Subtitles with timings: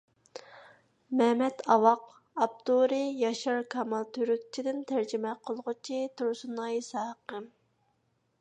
[1.19, 2.07] مەمەت ئاۋاق
[2.45, 7.51] ئاپتورى: ياشار كامال تۈركچىدىن تەرجىمە قىلغۇچى: تۇرسۇنئاي ساقىم